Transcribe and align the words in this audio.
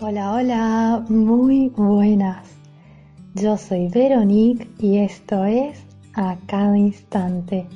Hola, 0.00 0.32
hola, 0.32 1.04
muy 1.08 1.70
buenas. 1.70 2.46
Yo 3.34 3.58
soy 3.58 3.88
Veronique 3.88 4.68
y 4.78 4.98
esto 4.98 5.44
es 5.44 5.76
A 6.14 6.36
Cada 6.46 6.78
Instante. 6.78 7.66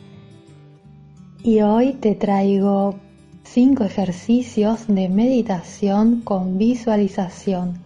Y 1.42 1.62
hoy 1.62 1.94
te 1.94 2.14
traigo 2.14 2.94
cinco 3.42 3.82
ejercicios 3.82 4.86
de 4.86 5.08
meditación 5.08 6.20
con 6.20 6.58
visualización, 6.58 7.80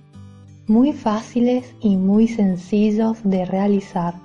muy 0.66 0.92
fáciles 0.92 1.74
y 1.80 1.96
muy 1.96 2.28
sencillos 2.28 3.16
de 3.24 3.46
realizar. 3.46 4.16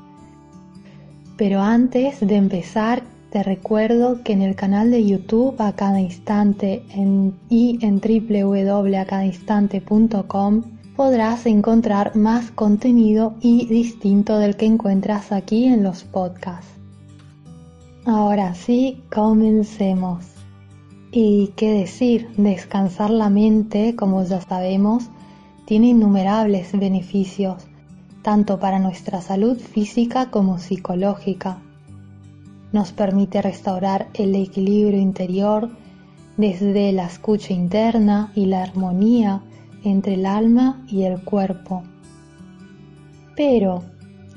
Pero 1.37 1.61
antes 1.61 2.19
de 2.19 2.35
empezar 2.35 3.01
te 3.31 3.41
recuerdo 3.43 4.21
que 4.23 4.33
en 4.33 4.41
el 4.41 4.55
canal 4.55 4.89
de 4.91 5.05
YouTube 5.05 5.55
a 5.59 5.71
cada 5.73 6.01
instante 6.01 6.83
y 7.49 7.79
en 7.81 8.01
www.acadainstante.com 8.01 10.63
podrás 10.97 11.45
encontrar 11.45 12.17
más 12.17 12.51
contenido 12.51 13.35
y 13.39 13.67
distinto 13.67 14.37
del 14.37 14.57
que 14.57 14.65
encuentras 14.65 15.31
aquí 15.31 15.63
en 15.63 15.81
los 15.81 16.03
podcasts. 16.03 16.73
Ahora 18.05 18.53
sí, 18.53 19.01
comencemos. 19.09 20.25
Y 21.13 21.53
qué 21.55 21.71
decir, 21.71 22.27
descansar 22.35 23.11
la 23.11 23.29
mente, 23.29 23.95
como 23.95 24.25
ya 24.25 24.41
sabemos, 24.41 25.05
tiene 25.65 25.87
innumerables 25.87 26.77
beneficios, 26.77 27.63
tanto 28.23 28.59
para 28.59 28.79
nuestra 28.79 29.21
salud 29.21 29.57
física 29.57 30.31
como 30.31 30.59
psicológica 30.59 31.61
nos 32.71 32.91
permite 32.91 33.41
restaurar 33.41 34.07
el 34.13 34.35
equilibrio 34.35 34.99
interior 34.99 35.69
desde 36.37 36.91
la 36.91 37.05
escucha 37.05 37.53
interna 37.53 38.31
y 38.35 38.45
la 38.45 38.63
armonía 38.63 39.41
entre 39.83 40.13
el 40.13 40.25
alma 40.25 40.83
y 40.87 41.03
el 41.03 41.21
cuerpo. 41.21 41.83
Pero, 43.35 43.83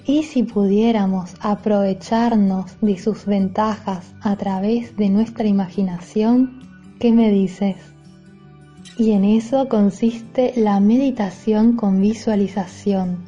¿y 0.04 0.24
si 0.24 0.42
pudiéramos 0.42 1.34
aprovecharnos 1.41 2.76
de 2.80 2.98
sus 2.98 3.26
ventajas 3.26 4.14
a 4.20 4.36
través 4.36 4.96
de 4.96 5.08
nuestra 5.08 5.46
imaginación? 5.46 6.60
¿Qué 6.98 7.12
me 7.12 7.30
dices? 7.30 7.76
Y 8.96 9.12
en 9.12 9.24
eso 9.24 9.69
consiste 9.69 10.52
la 10.56 10.78
meditación 10.80 11.76
con 11.76 12.00
visualización, 12.00 13.24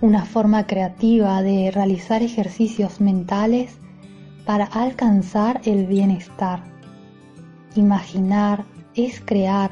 una 0.00 0.24
forma 0.24 0.66
creativa 0.66 1.42
de 1.42 1.70
realizar 1.70 2.22
ejercicios 2.22 3.00
mentales 3.00 3.78
para 4.44 4.64
alcanzar 4.64 5.60
el 5.64 5.86
bienestar. 5.86 6.62
Imaginar 7.74 8.64
es 8.94 9.20
crear, 9.20 9.70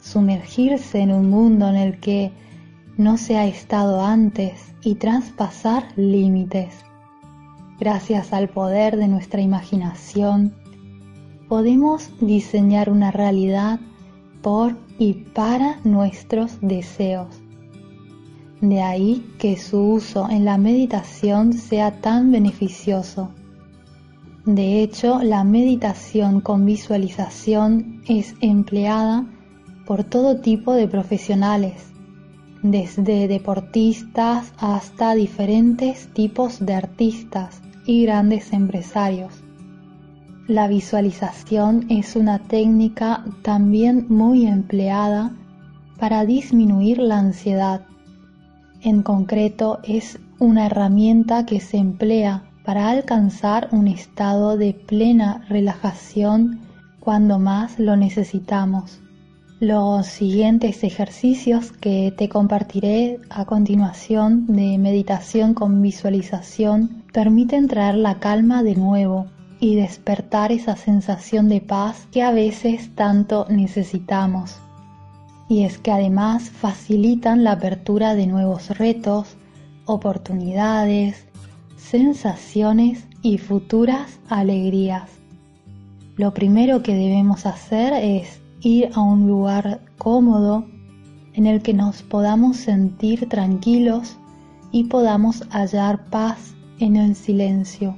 sumergirse 0.00 1.00
en 1.00 1.12
un 1.12 1.28
mundo 1.30 1.68
en 1.68 1.76
el 1.76 1.98
que 2.00 2.32
no 2.96 3.16
se 3.18 3.36
ha 3.36 3.46
estado 3.46 4.04
antes 4.04 4.74
y 4.82 4.94
traspasar 4.96 5.84
límites. 5.96 6.84
Gracias 7.78 8.32
al 8.32 8.48
poder 8.48 8.96
de 8.96 9.08
nuestra 9.08 9.40
imaginación, 9.40 10.54
podemos 11.48 12.10
diseñar 12.20 12.90
una 12.90 13.10
realidad 13.10 13.80
por 14.42 14.76
y 14.98 15.14
para 15.14 15.78
nuestros 15.84 16.58
deseos. 16.60 17.28
De 18.60 18.82
ahí 18.82 19.24
que 19.38 19.56
su 19.56 19.92
uso 19.92 20.28
en 20.28 20.44
la 20.44 20.58
meditación 20.58 21.52
sea 21.52 22.00
tan 22.00 22.32
beneficioso 22.32 23.30
de 24.54 24.82
hecho, 24.82 25.22
la 25.22 25.44
meditación 25.44 26.40
con 26.40 26.64
visualización 26.64 28.00
es 28.08 28.34
empleada 28.40 29.26
por 29.84 30.04
todo 30.04 30.40
tipo 30.40 30.72
de 30.72 30.88
profesionales, 30.88 31.92
desde 32.62 33.28
deportistas 33.28 34.54
hasta 34.56 35.14
diferentes 35.14 36.08
tipos 36.14 36.64
de 36.64 36.72
artistas 36.72 37.60
y 37.84 38.04
grandes 38.04 38.54
empresarios. 38.54 39.34
La 40.46 40.66
visualización 40.66 41.84
es 41.90 42.16
una 42.16 42.38
técnica 42.38 43.26
también 43.42 44.06
muy 44.08 44.46
empleada 44.46 45.36
para 45.98 46.24
disminuir 46.24 47.00
la 47.00 47.18
ansiedad. 47.18 47.82
En 48.80 49.02
concreto, 49.02 49.80
es 49.82 50.18
una 50.38 50.64
herramienta 50.64 51.44
que 51.44 51.60
se 51.60 51.76
emplea 51.76 52.47
para 52.68 52.90
alcanzar 52.90 53.70
un 53.72 53.88
estado 53.88 54.58
de 54.58 54.74
plena 54.74 55.42
relajación 55.48 56.60
cuando 57.00 57.38
más 57.38 57.78
lo 57.78 57.96
necesitamos. 57.96 59.00
Los 59.58 60.06
siguientes 60.06 60.84
ejercicios 60.84 61.72
que 61.72 62.12
te 62.14 62.28
compartiré 62.28 63.20
a 63.30 63.46
continuación 63.46 64.44
de 64.48 64.76
meditación 64.76 65.54
con 65.54 65.80
visualización 65.80 67.04
permiten 67.10 67.68
traer 67.68 67.94
la 67.94 68.18
calma 68.18 68.62
de 68.62 68.74
nuevo 68.74 69.28
y 69.60 69.76
despertar 69.76 70.52
esa 70.52 70.76
sensación 70.76 71.48
de 71.48 71.62
paz 71.62 72.06
que 72.12 72.22
a 72.22 72.32
veces 72.32 72.94
tanto 72.94 73.46
necesitamos. 73.48 74.56
Y 75.48 75.62
es 75.62 75.78
que 75.78 75.90
además 75.90 76.50
facilitan 76.50 77.44
la 77.44 77.52
apertura 77.52 78.14
de 78.14 78.26
nuevos 78.26 78.76
retos, 78.76 79.38
oportunidades, 79.86 81.27
sensaciones 81.90 83.06
y 83.22 83.38
futuras 83.38 84.18
alegrías. 84.28 85.08
Lo 86.16 86.34
primero 86.34 86.82
que 86.82 86.92
debemos 86.94 87.46
hacer 87.46 87.94
es 87.94 88.40
ir 88.60 88.90
a 88.94 89.00
un 89.00 89.26
lugar 89.26 89.80
cómodo 89.96 90.66
en 91.32 91.46
el 91.46 91.62
que 91.62 91.72
nos 91.72 92.02
podamos 92.02 92.58
sentir 92.58 93.26
tranquilos 93.30 94.18
y 94.70 94.84
podamos 94.84 95.44
hallar 95.48 96.04
paz 96.10 96.54
en 96.78 96.96
el 96.96 97.14
silencio. 97.14 97.96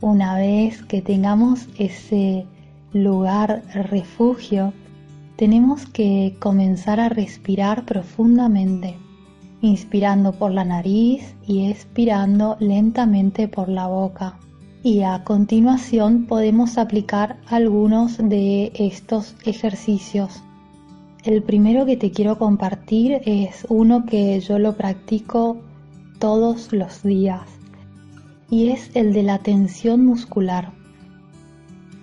Una 0.00 0.36
vez 0.36 0.84
que 0.84 1.02
tengamos 1.02 1.66
ese 1.76 2.46
lugar 2.92 3.64
refugio, 3.74 4.72
tenemos 5.36 5.86
que 5.86 6.36
comenzar 6.38 7.00
a 7.00 7.08
respirar 7.08 7.86
profundamente 7.86 8.98
inspirando 9.64 10.32
por 10.32 10.52
la 10.52 10.64
nariz 10.64 11.34
y 11.46 11.70
expirando 11.70 12.56
lentamente 12.60 13.48
por 13.48 13.68
la 13.68 13.86
boca. 13.86 14.38
Y 14.82 15.00
a 15.00 15.24
continuación 15.24 16.26
podemos 16.26 16.76
aplicar 16.76 17.38
algunos 17.46 18.18
de 18.18 18.72
estos 18.74 19.34
ejercicios. 19.46 20.42
El 21.24 21.42
primero 21.42 21.86
que 21.86 21.96
te 21.96 22.10
quiero 22.10 22.36
compartir 22.36 23.22
es 23.24 23.66
uno 23.70 24.04
que 24.04 24.38
yo 24.40 24.58
lo 24.58 24.76
practico 24.76 25.56
todos 26.18 26.72
los 26.72 27.02
días 27.02 27.48
y 28.50 28.68
es 28.68 28.94
el 28.94 29.14
de 29.14 29.22
la 29.22 29.38
tensión 29.38 30.04
muscular. 30.04 30.72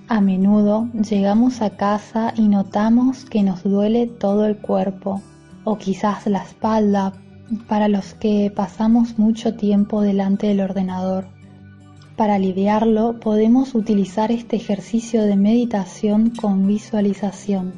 A 0.07 0.19
menudo 0.19 0.89
llegamos 1.07 1.61
a 1.61 1.77
casa 1.77 2.33
y 2.35 2.47
notamos 2.47 3.25
que 3.25 3.43
nos 3.43 3.61
duele 3.63 4.07
todo 4.07 4.47
el 4.47 4.57
cuerpo 4.57 5.21
o 5.63 5.77
quizás 5.77 6.25
la 6.25 6.41
espalda 6.41 7.13
para 7.67 7.87
los 7.87 8.13
que 8.13 8.51
pasamos 8.55 9.17
mucho 9.17 9.55
tiempo 9.55 10.01
delante 10.01 10.47
del 10.47 10.61
ordenador. 10.61 11.27
Para 12.15 12.35
aliviarlo 12.35 13.19
podemos 13.19 13.73
utilizar 13.75 14.31
este 14.31 14.55
ejercicio 14.55 15.23
de 15.23 15.35
meditación 15.35 16.29
con 16.29 16.67
visualización. 16.67 17.73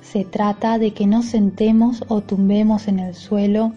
Se 0.00 0.24
trata 0.24 0.78
de 0.78 0.92
que 0.92 1.06
nos 1.06 1.26
sentemos 1.26 2.04
o 2.08 2.20
tumbemos 2.20 2.88
en 2.88 3.00
el 3.00 3.14
suelo 3.14 3.72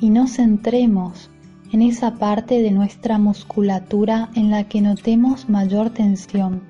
y 0.00 0.10
nos 0.10 0.32
centremos 0.32 1.30
en 1.72 1.82
esa 1.82 2.14
parte 2.16 2.62
de 2.62 2.70
nuestra 2.70 3.18
musculatura 3.18 4.30
en 4.34 4.50
la 4.50 4.64
que 4.64 4.80
notemos 4.80 5.48
mayor 5.48 5.90
tensión. 5.90 6.62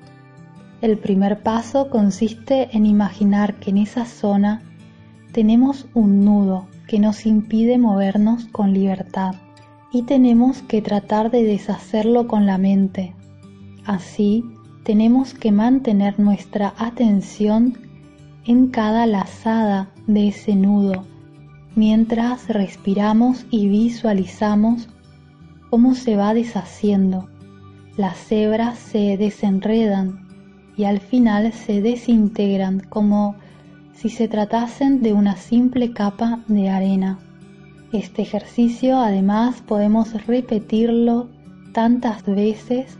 El 0.81 0.97
primer 0.97 1.41
paso 1.41 1.89
consiste 1.89 2.75
en 2.75 2.85
imaginar 2.85 3.55
que 3.55 3.69
en 3.71 3.77
esa 3.77 4.05
zona 4.05 4.61
tenemos 5.31 5.87
un 5.93 6.25
nudo 6.25 6.67
que 6.87 6.99
nos 6.99 7.25
impide 7.25 7.77
movernos 7.77 8.45
con 8.45 8.73
libertad 8.73 9.35
y 9.91 10.03
tenemos 10.03 10.61
que 10.61 10.81
tratar 10.81 11.31
de 11.31 11.43
deshacerlo 11.43 12.27
con 12.27 12.45
la 12.45 12.57
mente. 12.57 13.13
Así, 13.85 14.43
tenemos 14.83 15.33
que 15.33 15.51
mantener 15.51 16.19
nuestra 16.19 16.73
atención 16.77 17.77
en 18.45 18.67
cada 18.67 19.05
lazada 19.05 19.89
de 20.07 20.29
ese 20.29 20.55
nudo 20.55 21.05
mientras 21.75 22.47
respiramos 22.49 23.45
y 23.49 23.67
visualizamos 23.67 24.89
cómo 25.69 25.95
se 25.95 26.15
va 26.15 26.33
deshaciendo. 26.33 27.29
Las 27.97 28.31
hebras 28.31 28.77
se 28.77 29.17
desenredan 29.17 30.27
y 30.77 30.85
al 30.85 30.99
final 30.99 31.53
se 31.53 31.81
desintegran 31.81 32.79
como 32.89 33.35
si 33.93 34.09
se 34.09 34.27
tratasen 34.27 35.01
de 35.01 35.13
una 35.13 35.35
simple 35.35 35.93
capa 35.93 36.43
de 36.47 36.69
arena. 36.69 37.19
Este 37.91 38.23
ejercicio 38.23 38.97
además 38.97 39.61
podemos 39.61 40.25
repetirlo 40.25 41.29
tantas 41.73 42.25
veces 42.25 42.97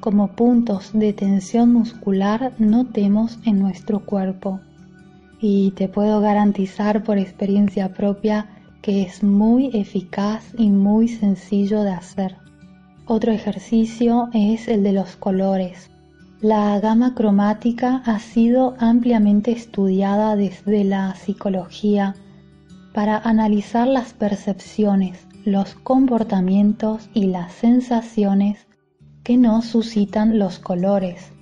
como 0.00 0.28
puntos 0.28 0.90
de 0.92 1.12
tensión 1.12 1.72
muscular 1.72 2.52
notemos 2.58 3.38
en 3.44 3.58
nuestro 3.58 4.00
cuerpo. 4.00 4.60
y 5.40 5.70
te 5.76 5.86
puedo 5.88 6.20
garantizar 6.20 7.04
por 7.04 7.16
experiencia 7.16 7.94
propia 7.94 8.48
que 8.82 9.02
es 9.02 9.22
muy 9.22 9.70
eficaz 9.72 10.52
y 10.58 10.68
muy 10.68 11.06
sencillo 11.06 11.82
de 11.84 11.92
hacer. 11.92 12.36
Otro 13.06 13.30
ejercicio 13.32 14.30
es 14.32 14.66
el 14.66 14.82
de 14.82 14.92
los 14.92 15.14
colores. 15.14 15.90
La 16.40 16.78
gama 16.78 17.16
cromática 17.16 18.00
ha 18.06 18.20
sido 18.20 18.76
ampliamente 18.78 19.50
estudiada 19.50 20.36
desde 20.36 20.84
la 20.84 21.16
psicología 21.16 22.14
para 22.94 23.18
analizar 23.18 23.88
las 23.88 24.12
percepciones, 24.12 25.26
los 25.44 25.74
comportamientos 25.74 27.10
y 27.12 27.26
las 27.26 27.52
sensaciones 27.54 28.68
que 29.24 29.36
nos 29.36 29.64
suscitan 29.64 30.38
los 30.38 30.60
colores. 30.60 31.32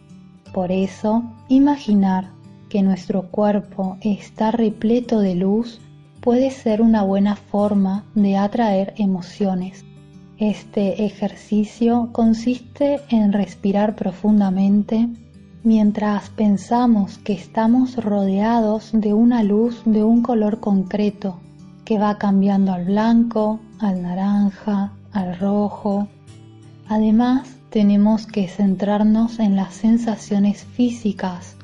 Por 0.55 0.73
eso, 0.73 1.25
imaginar 1.49 2.31
que 2.71 2.83
nuestro 2.83 3.31
cuerpo 3.31 3.99
está 4.01 4.51
repleto 4.51 5.21
de 5.21 5.35
luz 5.35 5.79
puede 6.23 6.51
ser 6.51 6.81
una 6.81 7.03
buena 7.03 7.37
forma 7.37 8.07
de 8.15 8.39
atraer 8.39 8.95
emociones. 8.97 9.85
Este 10.39 11.07
ejercicio 11.07 12.11
consiste 12.13 13.01
en 13.09 13.33
respirar 13.33 13.97
profundamente 13.97 15.09
mientras 15.65 16.29
pensamos 16.29 17.17
que 17.17 17.33
estamos 17.33 17.97
rodeados 17.97 18.91
de 18.93 19.15
una 19.15 19.43
luz 19.43 19.81
de 19.87 20.05
un 20.05 20.21
color 20.21 20.61
concreto 20.61 21.41
que 21.87 21.99
va 21.99 22.19
cambiando 22.19 22.75
al 22.75 22.85
blanco, 22.85 23.61
al 23.79 24.03
naranja, 24.03 24.93
al 25.13 25.39
rojo. 25.39 26.07
Además, 26.87 27.57
tenemos 27.71 28.27
que 28.27 28.47
centrarnos 28.47 29.39
en 29.39 29.57
las 29.57 29.73
sensaciones 29.73 30.65
físicas 30.65 31.57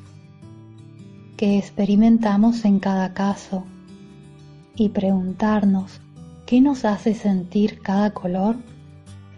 que 1.37 1.59
experimentamos 1.59 2.65
en 2.65 2.79
cada 2.79 3.13
caso 3.13 3.65
y 4.75 4.89
preguntarnos 4.89 6.02
qué 6.53 6.61
nos 6.61 6.85
hace 6.85 7.15
sentir 7.15 7.81
cada 7.81 8.11
color. 8.11 8.57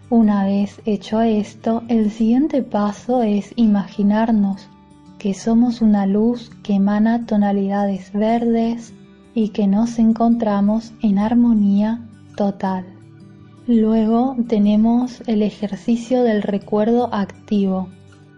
Una 0.10 0.44
vez 0.44 0.82
hecho 0.86 1.22
esto, 1.22 1.82
el 1.88 2.12
siguiente 2.12 2.62
paso 2.62 3.24
es 3.24 3.54
imaginarnos 3.56 4.68
que 5.18 5.34
somos 5.34 5.82
una 5.82 6.08
luz 6.08 6.52
que 6.62 6.74
emana 6.74 7.26
tonalidades 7.26 8.12
verdes 8.12 8.94
y 9.34 9.48
que 9.52 9.66
nos 9.66 9.98
encontramos 9.98 10.92
en 11.02 11.18
armonía 11.18 12.06
total. 12.36 12.86
Luego 13.66 14.36
tenemos 14.50 15.24
el 15.26 15.42
ejercicio 15.42 16.22
del 16.22 16.42
recuerdo 16.42 17.08
activo. 17.14 17.88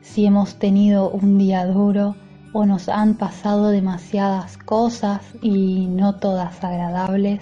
Si 0.03 0.27
hemos 0.27 0.59
tenido 0.59 1.09
un 1.09 1.39
día 1.39 1.65
duro, 1.65 2.15
o 2.53 2.68
nos 2.68 2.89
han 2.89 3.15
pasado 3.15 3.69
demasiadas 3.69 4.56
cosas 4.56 5.21
y 5.41 5.88
no 5.88 6.18
todas 6.18 6.63
agradables, 6.63 7.41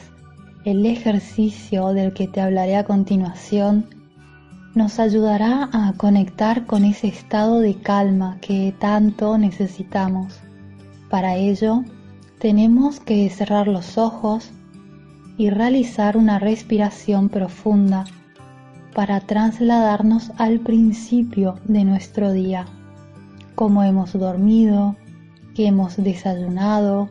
el 0.66 0.84
ejercicio 0.88 1.94
del 1.94 2.12
que 2.14 2.28
te 2.28 2.42
hablaré 2.42 2.76
a 2.76 2.86
continuación 2.86 3.86
nos 4.74 5.00
ayudará 5.00 5.70
a 5.72 5.94
conectar 5.96 6.66
con 6.66 6.84
ese 6.84 7.08
estado 7.08 7.60
de 7.60 7.76
calma 7.76 8.40
que 8.42 8.74
tanto 8.80 9.38
necesitamos. 9.38 10.40
Para 11.10 11.36
ello, 11.36 11.84
tenemos 12.40 13.00
que 13.00 13.30
cerrar 13.30 13.68
los 13.68 14.00
ojos 14.00 14.50
y 15.38 15.52
realizar 15.52 16.18
una 16.18 16.40
respiración 16.40 17.30
profunda 17.30 18.06
para 18.96 19.20
trasladarnos 19.20 20.32
al 20.38 20.60
principio 20.62 21.60
de 21.66 21.86
nuestro 21.86 22.32
día, 22.32 22.66
cómo 23.54 23.84
hemos 23.84 24.14
dormido, 24.14 24.96
que 25.54 25.68
hemos 25.68 25.96
desayunado, 25.96 27.10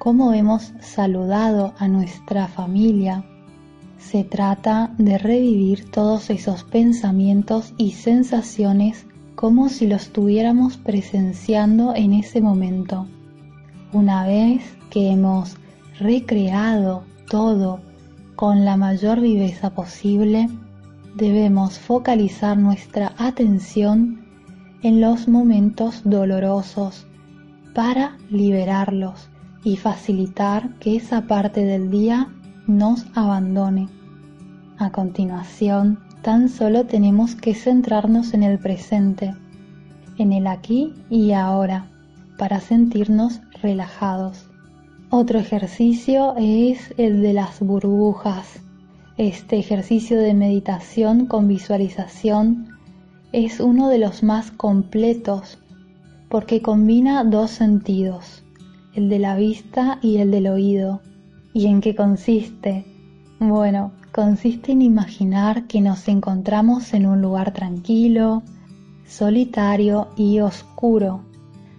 cómo 0.00 0.32
hemos 0.32 0.72
saludado 0.80 1.74
a 1.78 1.86
nuestra 1.86 2.48
familia. 2.48 3.22
Se 3.98 4.24
trata 4.24 4.94
de 4.96 5.18
revivir 5.18 5.90
todos 5.90 6.30
esos 6.30 6.64
pensamientos 6.64 7.74
y 7.76 7.90
sensaciones 7.92 9.04
como 9.34 9.68
si 9.68 9.86
los 9.86 10.04
estuviéramos 10.04 10.78
presenciando 10.78 11.94
en 11.94 12.14
ese 12.14 12.40
momento. 12.40 13.08
Una 13.92 14.26
vez 14.26 14.62
que 14.88 15.10
hemos 15.10 15.58
recreado 15.98 17.04
todo 17.28 17.80
con 18.36 18.64
la 18.64 18.78
mayor 18.78 19.20
viveza 19.20 19.68
posible, 19.74 20.48
debemos 21.14 21.78
focalizar 21.78 22.56
nuestra 22.56 23.12
atención 23.18 24.24
en 24.82 25.02
los 25.02 25.28
momentos 25.28 26.00
dolorosos 26.04 27.06
para 27.74 28.16
liberarlos 28.30 29.28
y 29.62 29.76
facilitar 29.76 30.74
que 30.78 30.96
esa 30.96 31.22
parte 31.22 31.64
del 31.64 31.90
día 31.90 32.28
nos 32.66 33.06
abandone. 33.14 33.88
A 34.78 34.90
continuación, 34.90 35.98
tan 36.22 36.48
solo 36.48 36.86
tenemos 36.86 37.34
que 37.34 37.54
centrarnos 37.54 38.34
en 38.34 38.42
el 38.42 38.58
presente, 38.58 39.34
en 40.18 40.32
el 40.32 40.46
aquí 40.46 40.94
y 41.10 41.32
ahora, 41.32 41.90
para 42.38 42.60
sentirnos 42.60 43.40
relajados. 43.62 44.46
Otro 45.10 45.38
ejercicio 45.38 46.34
es 46.38 46.94
el 46.96 47.20
de 47.20 47.32
las 47.32 47.60
burbujas. 47.60 48.60
Este 49.16 49.58
ejercicio 49.58 50.18
de 50.18 50.34
meditación 50.34 51.26
con 51.26 51.48
visualización 51.48 52.68
es 53.32 53.60
uno 53.60 53.88
de 53.88 53.98
los 53.98 54.22
más 54.22 54.50
completos 54.50 55.58
porque 56.30 56.62
combina 56.62 57.24
dos 57.24 57.50
sentidos, 57.50 58.44
el 59.00 59.08
de 59.08 59.18
la 59.18 59.34
vista 59.34 59.98
y 60.02 60.18
el 60.18 60.30
del 60.30 60.46
oído. 60.46 61.00
¿Y 61.54 61.66
en 61.66 61.80
qué 61.80 61.94
consiste? 61.94 62.84
Bueno, 63.38 63.92
consiste 64.12 64.72
en 64.72 64.82
imaginar 64.82 65.66
que 65.66 65.80
nos 65.80 66.06
encontramos 66.06 66.92
en 66.92 67.06
un 67.06 67.22
lugar 67.22 67.54
tranquilo, 67.54 68.42
solitario 69.06 70.08
y 70.18 70.40
oscuro. 70.40 71.22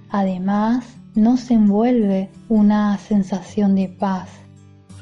Además, 0.10 0.98
nos 1.14 1.52
envuelve 1.52 2.32
una 2.50 2.98
sensación 2.98 3.76
de 3.76 3.88
paz 3.88 4.30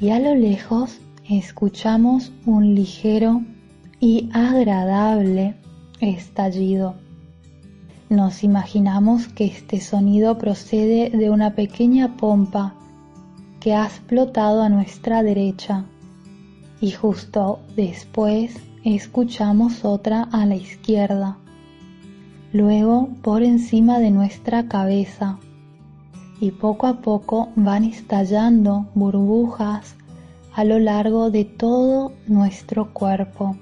y 0.02 0.10
a 0.10 0.20
lo 0.20 0.36
lejos 0.36 1.00
escuchamos 1.30 2.34
un 2.46 2.76
ligero 2.76 3.44
y 4.02 4.30
agradable 4.34 5.56
estallido. 6.02 6.96
Nos 8.10 8.44
imaginamos 8.44 9.28
que 9.28 9.46
este 9.46 9.80
sonido 9.80 10.40
procede 10.40 11.12
de 11.12 11.30
una 11.30 11.54
pequeña 11.54 12.18
pompa 12.18 12.74
que 13.60 13.76
ha 13.76 13.86
explotado 13.86 14.64
a 14.64 14.70
nuestra 14.70 15.22
derecha. 15.22 15.86
Y 16.82 16.90
justo 16.90 17.60
después 17.76 18.58
escuchamos 18.84 19.86
otra 19.86 20.24
a 20.32 20.48
la 20.48 20.56
izquierda. 20.56 21.38
Luego 22.52 23.10
por 23.22 23.44
encima 23.44 24.00
de 24.00 24.10
nuestra 24.10 24.68
cabeza. 24.68 25.38
Y 26.40 26.50
poco 26.50 26.88
a 26.88 27.02
poco 27.02 27.50
van 27.56 27.84
estallando 27.84 28.88
burbujas 28.96 29.94
a 30.56 30.64
lo 30.64 30.80
largo 30.80 31.30
de 31.30 31.46
todo 31.46 32.14
nuestro 32.26 32.92
cuerpo 32.92 33.56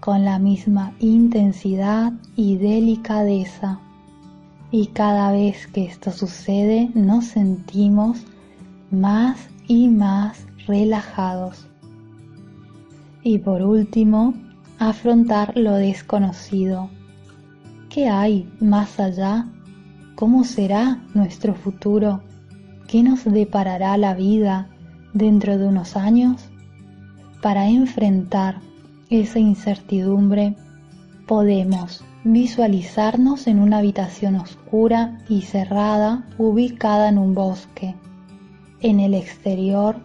con 0.00 0.26
la 0.26 0.38
misma 0.38 0.92
intensidad 1.00 2.12
y 2.36 2.58
delicadeza 2.58 3.80
y 4.76 4.88
cada 4.88 5.32
vez 5.32 5.66
que 5.68 5.86
esto 5.86 6.12
sucede 6.12 6.90
nos 6.92 7.24
sentimos 7.24 8.18
más 8.90 9.48
y 9.66 9.88
más 9.88 10.46
relajados. 10.66 11.66
Y 13.22 13.38
por 13.38 13.62
último, 13.62 14.34
afrontar 14.78 15.56
lo 15.56 15.76
desconocido. 15.76 16.90
¿Qué 17.88 18.10
hay 18.10 18.52
más 18.60 19.00
allá? 19.00 19.46
¿Cómo 20.14 20.44
será 20.44 21.02
nuestro 21.14 21.54
futuro? 21.54 22.20
¿Qué 22.86 23.02
nos 23.02 23.24
deparará 23.24 23.96
la 23.96 24.12
vida 24.12 24.68
dentro 25.14 25.56
de 25.56 25.68
unos 25.68 25.96
años? 25.96 26.50
Para 27.40 27.66
enfrentar 27.66 28.60
esa 29.08 29.38
incertidumbre 29.38 30.54
podemos 31.26 32.04
visualizarnos 32.32 33.46
en 33.46 33.60
una 33.60 33.78
habitación 33.78 34.34
oscura 34.34 35.16
y 35.28 35.42
cerrada 35.42 36.26
ubicada 36.38 37.08
en 37.08 37.18
un 37.18 37.34
bosque. 37.34 37.94
En 38.80 38.98
el 38.98 39.14
exterior 39.14 39.96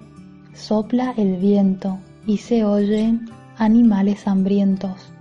sopla 0.54 1.16
el 1.18 1.38
viento 1.38 1.98
y 2.28 2.38
se 2.38 2.64
oyen 2.64 3.28
animales 3.58 4.28
hambrientos. 4.28 5.12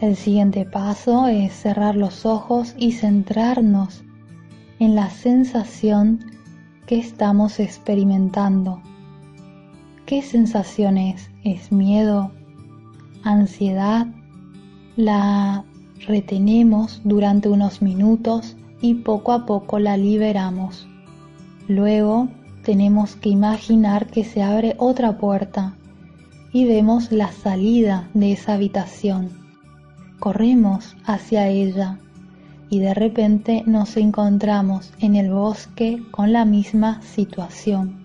El 0.00 0.16
siguiente 0.16 0.66
paso 0.66 1.28
es 1.28 1.54
cerrar 1.54 1.96
los 1.96 2.26
ojos 2.26 2.74
y 2.76 2.92
centrarnos 2.92 4.02
en 4.80 4.94
la 4.94 5.08
sensación 5.08 6.26
que 6.86 6.98
estamos 6.98 7.58
experimentando. 7.58 8.82
¿Qué 10.04 10.20
sensación 10.20 10.98
es? 10.98 11.30
¿Es 11.42 11.72
miedo? 11.72 12.32
¿Ansiedad? 13.22 14.06
La 14.96 15.64
retenemos 16.06 17.00
durante 17.04 17.48
unos 17.48 17.82
minutos 17.82 18.56
y 18.80 18.94
poco 18.94 19.32
a 19.32 19.46
poco 19.46 19.78
la 19.78 19.96
liberamos. 19.96 20.86
Luego 21.68 22.28
tenemos 22.64 23.16
que 23.16 23.28
imaginar 23.28 24.06
que 24.06 24.24
se 24.24 24.42
abre 24.42 24.74
otra 24.78 25.18
puerta 25.18 25.74
y 26.52 26.64
vemos 26.64 27.12
la 27.12 27.30
salida 27.32 28.08
de 28.14 28.32
esa 28.32 28.54
habitación. 28.54 29.30
Corremos 30.18 30.96
hacia 31.04 31.48
ella 31.48 31.98
y 32.68 32.78
de 32.78 32.94
repente 32.94 33.62
nos 33.66 33.96
encontramos 33.96 34.92
en 35.00 35.16
el 35.16 35.30
bosque 35.30 36.02
con 36.10 36.32
la 36.32 36.44
misma 36.44 37.02
situación. 37.02 38.00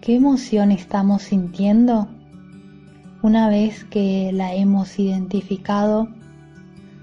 ¿Qué 0.00 0.16
emoción 0.16 0.72
estamos 0.72 1.22
sintiendo? 1.22 2.08
Una 3.20 3.48
vez 3.48 3.84
que 3.84 4.30
la 4.32 4.54
hemos 4.54 4.98
identificado, 4.98 6.08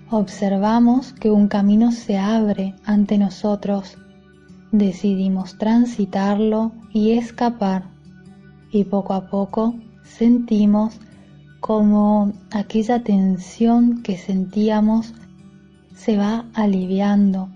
observamos 0.09 1.13
que 1.13 1.31
un 1.31 1.47
camino 1.47 1.91
se 1.91 2.17
abre 2.17 2.75
ante 2.85 3.17
nosotros. 3.17 3.97
Decidimos 4.71 5.57
transitarlo 5.57 6.71
y 6.93 7.11
escapar. 7.11 7.89
Y 8.71 8.83
poco 8.83 9.13
a 9.13 9.27
poco 9.27 9.75
sentimos 10.03 10.99
como 11.59 12.33
aquella 12.51 13.03
tensión 13.03 14.03
que 14.03 14.17
sentíamos 14.17 15.13
se 15.95 16.17
va 16.17 16.45
aliviando 16.53 17.49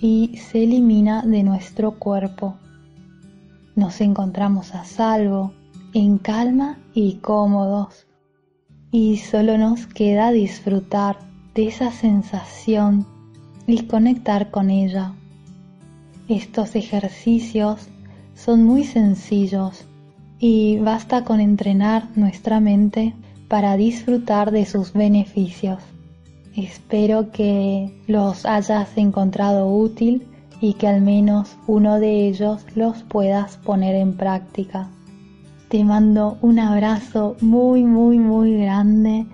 y 0.00 0.36
se 0.38 0.64
elimina 0.64 1.22
de 1.22 1.42
nuestro 1.42 1.98
cuerpo. 1.98 2.56
Nos 3.76 4.00
encontramos 4.00 4.74
a 4.74 4.84
salvo, 4.84 5.52
en 5.94 6.18
calma 6.18 6.78
y 6.94 7.16
cómodos. 7.16 8.06
Y 8.90 9.18
solo 9.18 9.56
nos 9.58 9.86
queda 9.86 10.32
disfrutar 10.32 11.31
de 11.54 11.68
esa 11.68 11.90
sensación 11.90 13.06
y 13.66 13.82
conectar 13.86 14.50
con 14.50 14.70
ella. 14.70 15.12
Estos 16.28 16.74
ejercicios 16.76 17.88
son 18.34 18.64
muy 18.64 18.84
sencillos 18.84 19.84
y 20.38 20.78
basta 20.78 21.24
con 21.24 21.40
entrenar 21.40 22.08
nuestra 22.16 22.60
mente 22.60 23.14
para 23.48 23.76
disfrutar 23.76 24.50
de 24.50 24.64
sus 24.64 24.92
beneficios. 24.92 25.82
Espero 26.56 27.30
que 27.30 27.94
los 28.06 28.46
hayas 28.46 28.96
encontrado 28.96 29.68
útil 29.68 30.26
y 30.60 30.74
que 30.74 30.86
al 30.86 31.00
menos 31.00 31.56
uno 31.66 31.98
de 31.98 32.28
ellos 32.28 32.64
los 32.74 33.02
puedas 33.02 33.56
poner 33.58 33.94
en 33.94 34.16
práctica. 34.16 34.88
Te 35.68 35.84
mando 35.84 36.38
un 36.40 36.58
abrazo 36.58 37.36
muy, 37.40 37.84
muy, 37.84 38.18
muy 38.18 38.58
grande 38.58 39.26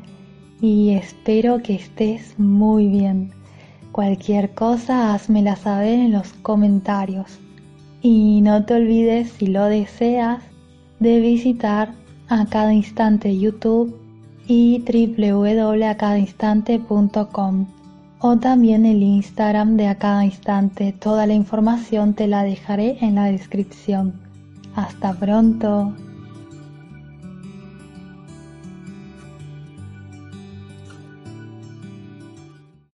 y 0.61 0.91
espero 0.91 1.63
que 1.63 1.75
estés 1.75 2.39
muy 2.39 2.89
bien. 2.89 3.31
Cualquier 3.93 4.55
cosa, 4.55 5.15
házmela 5.15 5.57
saber 5.57 5.95
en 5.95 6.13
los 6.13 6.35
comentarios. 6.35 7.39
Y 8.03 8.43
no 8.43 8.65
te 8.65 8.75
olvides, 8.75 9.31
si 9.31 9.47
lo 9.49 9.65
deseas, 9.65 10.43
de 11.01 11.21
visitar 11.21 11.95
a 12.29 12.47
cada 12.47 12.73
instante 12.75 13.37
YouTube 13.39 13.97
y 14.47 14.85
www.acadainstante.com 14.87 17.67
o 18.21 18.37
también 18.37 18.85
el 18.85 19.03
Instagram 19.03 19.77
de 19.77 19.87
a 19.89 19.97
cada 19.97 20.25
instante. 20.25 20.93
Toda 20.93 21.27
la 21.27 21.35
información 21.35 22.15
te 22.15 22.27
la 22.27 22.43
dejaré 22.43 22.99
en 23.01 23.15
la 23.15 23.27
descripción. 23.27 24.15
Hasta 24.75 25.15
pronto. 25.15 25.95